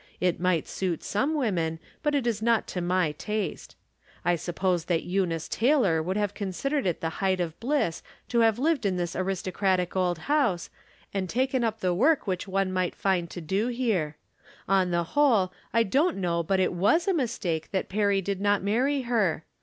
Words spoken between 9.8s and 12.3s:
old house, and taken up the work